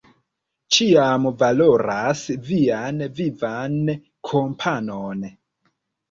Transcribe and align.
Ĉiam 0.75 1.25
valoras 1.41 2.23
vian 2.47 3.03
vivan 3.19 3.75
kompanon. 4.31 5.21